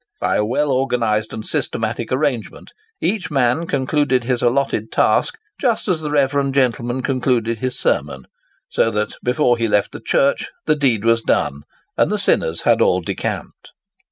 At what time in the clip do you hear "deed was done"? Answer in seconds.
10.75-11.65